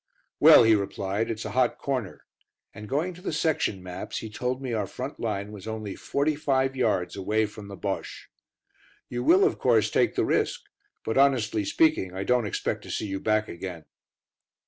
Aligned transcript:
"Well," 0.39 0.63
he 0.63 0.73
replied, 0.73 1.29
"it's 1.29 1.45
a 1.45 1.51
hot 1.51 1.77
corner," 1.77 2.23
and 2.73 2.89
going 2.89 3.13
to 3.13 3.21
the 3.21 3.31
section 3.31 3.83
maps 3.83 4.17
he 4.17 4.31
told 4.31 4.59
me 4.59 4.73
our 4.73 4.87
front 4.87 5.19
line 5.19 5.51
was 5.51 5.67
only 5.67 5.95
forty 5.95 6.35
five 6.35 6.75
yards 6.75 7.15
away 7.15 7.45
from 7.45 7.67
the 7.67 7.77
Bosche. 7.77 8.27
"You 9.09 9.23
will, 9.23 9.43
of 9.43 9.59
course, 9.59 9.91
take 9.91 10.15
the 10.15 10.25
risk, 10.25 10.61
but, 11.05 11.19
honestly 11.19 11.63
speaking, 11.63 12.15
I 12.15 12.23
don't 12.23 12.47
expect 12.47 12.81
to 12.85 12.89
see 12.89 13.05
you 13.05 13.19
back 13.19 13.47
again." 13.47 13.85